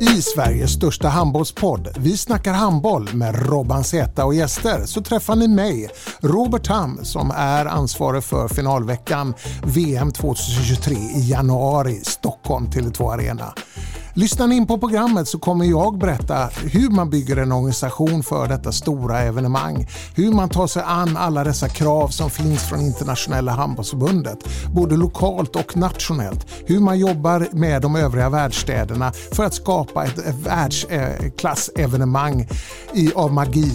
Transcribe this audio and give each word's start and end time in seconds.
I 0.00 0.22
Sveriges 0.22 0.72
största 0.72 1.08
handbollspodd, 1.08 1.88
Vi 1.96 2.16
snackar 2.16 2.52
handboll 2.52 3.08
med 3.14 3.48
Robban 3.48 3.84
Z 3.84 4.24
och 4.24 4.34
gäster, 4.34 4.86
så 4.86 5.02
träffar 5.02 5.36
ni 5.36 5.48
mig, 5.48 5.88
Robert 6.20 6.66
Ham, 6.66 7.00
som 7.02 7.30
är 7.36 7.66
ansvarig 7.66 8.24
för 8.24 8.48
finalveckan 8.48 9.34
VM 9.64 10.12
2023 10.12 10.94
i 10.94 11.30
januari, 11.30 12.00
Stockholm, 12.04 12.66
Tele2 12.66 13.12
Arena. 13.12 13.54
Lyssnar 14.14 14.46
ni 14.46 14.56
in 14.56 14.66
på 14.66 14.78
programmet 14.78 15.28
så 15.28 15.38
kommer 15.38 15.64
jag 15.64 15.98
berätta 15.98 16.46
hur 16.46 16.90
man 16.90 17.10
bygger 17.10 17.36
en 17.36 17.52
organisation 17.52 18.22
för 18.22 18.48
detta 18.48 18.72
stora 18.72 19.20
evenemang. 19.20 19.86
Hur 20.14 20.32
man 20.32 20.48
tar 20.48 20.66
sig 20.66 20.82
an 20.86 21.16
alla 21.16 21.44
dessa 21.44 21.68
krav 21.68 22.08
som 22.08 22.30
finns 22.30 22.68
från 22.68 22.80
internationella 22.80 23.52
handbollsförbundet, 23.52 24.38
både 24.74 24.96
lokalt 24.96 25.56
och 25.56 25.76
nationellt. 25.76 26.46
Hur 26.66 26.80
man 26.80 26.98
jobbar 26.98 27.48
med 27.52 27.82
de 27.82 27.96
övriga 27.96 28.30
världsstäderna 28.30 29.12
för 29.32 29.44
att 29.44 29.54
skapa 29.54 30.04
ett 30.04 30.18
världsklassevenemang 30.44 32.48
eh, 32.94 33.10
av 33.14 33.32
magi. 33.32 33.72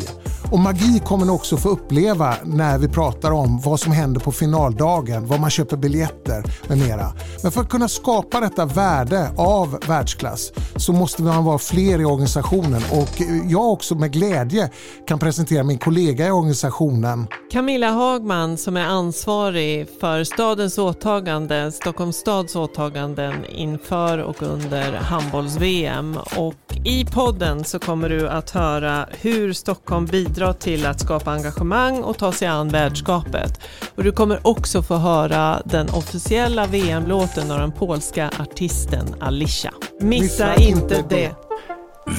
Och 0.54 0.60
magi 0.60 1.00
kommer 1.06 1.26
ni 1.26 1.32
också 1.32 1.58
få 1.58 1.70
uppleva 1.70 2.36
när 2.44 2.78
vi 2.78 2.88
pratar 2.88 3.32
om 3.32 3.62
vad 3.62 3.80
som 3.80 3.92
händer 3.92 4.20
på 4.22 4.32
finaldagen, 4.32 5.28
var 5.28 5.38
man 5.38 5.50
köper 5.50 5.78
biljetter 5.78 6.44
med 6.68 6.78
mera. 6.78 7.14
Men 7.44 7.52
för 7.52 7.62
att 7.62 7.70
kunna 7.70 7.88
skapa 7.88 8.40
detta 8.40 8.66
värde 8.66 9.32
av 9.38 9.80
världsklass 9.88 10.52
så 10.76 10.94
måste 10.94 11.22
man 11.22 11.46
vara 11.46 11.58
fler 11.58 12.02
i 12.02 12.06
organisationen 12.06 12.82
och 12.92 13.22
jag 13.50 13.72
också 13.72 13.96
med 13.96 14.12
glädje 14.12 14.70
kan 15.08 15.20
presentera 15.20 15.64
min 15.64 15.78
kollega 15.78 16.28
i 16.28 16.32
organisationen. 16.32 17.28
Camilla 17.52 17.92
Hagman 17.92 18.58
som 18.58 18.78
är 18.78 18.86
ansvarig 18.86 19.88
för 20.00 20.24
stadens 20.24 20.78
åtagande, 20.78 21.72
Stockholms 21.72 22.16
stads 22.16 22.56
åtaganden 22.56 23.46
inför 23.46 24.18
och 24.18 24.42
under 24.44 24.94
handbolls-VM. 24.94 26.18
Och 26.38 26.63
i 26.86 27.06
podden 27.06 27.64
så 27.64 27.80
kommer 27.80 28.10
du 28.10 28.30
att 28.30 28.50
höra 28.50 29.10
hur 29.22 29.54
Stockholm 29.54 30.06
bidrar 30.06 30.54
till 30.54 30.86
att 30.86 31.00
skapa 31.00 31.32
engagemang 31.32 32.04
och 32.04 32.18
ta 32.18 32.32
sig 32.32 32.48
an 32.48 32.70
värdskapet. 32.70 33.62
Och 33.96 34.04
du 34.04 34.12
kommer 34.12 34.48
också 34.48 34.82
få 34.82 34.96
höra 34.96 35.62
den 35.66 35.90
officiella 35.90 36.66
VM-låten 36.66 37.52
av 37.52 37.60
den 37.60 37.72
polska 37.72 38.32
artisten 38.40 39.16
Alicia. 39.20 39.74
Missa 40.00 40.56
inte 40.56 41.06
det! 41.10 41.36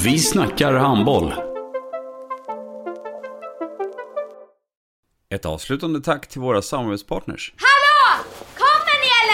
Vi 0.03 0.19
snackar 0.19 0.75
handboll. 0.75 1.35
Ett 5.35 5.47
avslutande 5.47 6.01
tack 6.01 6.29
till 6.29 6.41
våra 6.41 6.63
samarbetspartners. 6.63 7.53